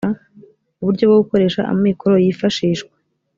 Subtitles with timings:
[0.81, 2.93] uburyo bwo gukoresha amikoro yifashishwa